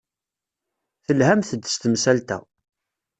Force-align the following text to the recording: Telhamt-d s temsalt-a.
Telhamt-d 1.05 1.63
s 1.67 1.75
temsalt-a. 1.81 2.39